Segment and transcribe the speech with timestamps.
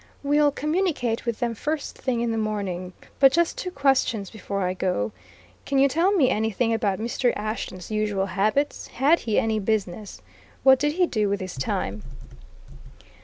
[0.23, 2.93] "We'll communicate with them first thing in the morning.
[3.19, 5.11] But just two questions before I go.
[5.63, 7.31] Can you tell me anything about Mr.
[7.35, 8.87] Ashton's usual habits?
[8.87, 10.19] Had he any business?
[10.63, 12.01] What did he do with his time?"